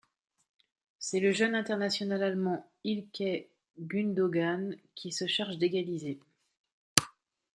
C'est 0.97 1.19
le 1.19 1.31
jeune 1.31 1.53
international 1.53 2.23
allemand 2.23 2.67
Ilkay 2.83 3.51
Gundogan 3.79 4.75
qui 4.95 5.11
se 5.11 5.27
charge 5.27 5.59
d'égaliser. 5.59 6.19